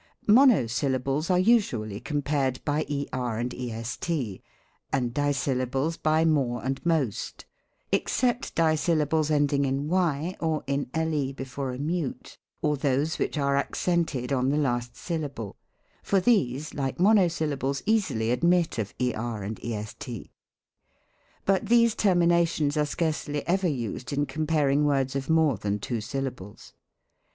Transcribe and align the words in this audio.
Monosyllables 0.25 1.29
are 1.29 1.37
usually 1.37 1.99
compared 1.99 2.59
by 2.65 2.83
er 3.13 3.37
and 3.37 3.53
est, 3.53 4.09
and 4.91 5.13
dissyllables 5.13 5.99
hj 5.99 6.27
more 6.27 6.65
and 6.65 6.83
most; 6.83 7.45
except 7.91 8.55
dissyllables 8.55 9.29
ending 9.29 9.63
in 9.63 9.87
y 9.87 10.35
or 10.39 10.63
in 10.65 10.89
le 10.95 11.31
before 11.33 11.69
a 11.71 11.77
mute, 11.77 12.39
or 12.63 12.75
those 12.77 13.19
which 13.19 13.37
are 13.37 13.55
accented 13.55 14.33
on 14.33 14.49
the 14.49 14.57
last 14.57 14.95
syllable; 14.97 15.55
for 16.01 16.19
these, 16.19 16.73
like 16.73 16.97
monosyl 16.97 17.55
lables, 17.55 17.83
easily 17.85 18.31
admit 18.31 18.79
of 18.79 18.95
er 18.99 19.43
and 19.43 19.59
est. 19.63 20.09
But 21.45 21.67
these 21.67 21.93
termina 21.93 22.47
tions 22.47 22.75
are 22.75 22.87
scarcely 22.87 23.45
ever 23.47 23.67
used 23.69 24.11
in 24.11 24.25
comparing 24.25 24.83
words 24.83 25.15
of 25.15 25.29
more 25.29 25.57
than 25.57 25.77
two 25.77 26.01
syllables. 26.01 26.73